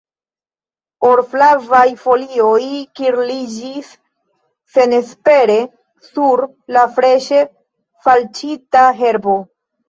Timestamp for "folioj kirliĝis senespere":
2.05-5.59